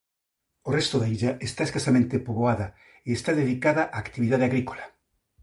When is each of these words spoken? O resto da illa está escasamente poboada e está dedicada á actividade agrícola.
O 0.67 0.69
resto 0.77 0.95
da 0.99 1.07
illa 1.15 1.31
está 1.47 1.61
escasamente 1.65 2.21
poboada 2.27 2.67
e 3.07 3.09
está 3.17 3.31
dedicada 3.41 3.89
á 3.93 3.97
actividade 4.03 4.47
agrícola. 4.49 4.85